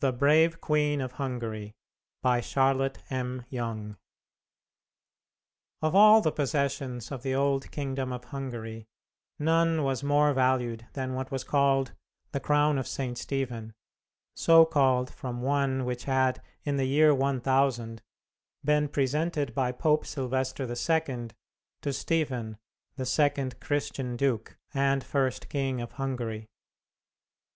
THE 0.00 0.12
BRAVE 0.12 0.60
QUEEN 0.60 1.00
OF 1.00 1.12
HUNGARY 1.12 1.76
By 2.22 2.40
Charlotte 2.40 2.98
M. 3.08 3.44
Yonge 3.50 3.94
Of 5.80 5.94
all 5.94 6.20
the 6.20 6.32
possessions 6.32 7.12
of 7.12 7.22
the 7.22 7.32
old 7.32 7.70
kingdom 7.70 8.12
of 8.12 8.24
Hungary, 8.24 8.88
none 9.38 9.84
was 9.84 10.02
more 10.02 10.32
valued 10.32 10.88
than 10.94 11.14
what 11.14 11.30
was 11.30 11.44
called 11.44 11.94
the 12.32 12.40
Crown 12.40 12.78
of 12.78 12.88
St. 12.88 13.16
Stephen, 13.16 13.74
so 14.34 14.64
called 14.64 15.14
from 15.14 15.40
one 15.40 15.84
which 15.84 16.06
had, 16.06 16.42
in 16.64 16.76
the 16.76 16.86
year 16.88 17.14
1000, 17.14 18.02
been 18.64 18.88
presented 18.88 19.54
by 19.54 19.70
Pope 19.70 20.04
Sylvester 20.04 20.64
II 20.68 21.28
to 21.82 21.92
Stephen, 21.92 22.58
the 22.96 23.06
second 23.06 23.60
Christian 23.60 24.16
Duke, 24.16 24.58
and 24.74 25.04
first 25.04 25.48
King 25.48 25.80
of 25.80 25.92
Hungary. 25.92 26.48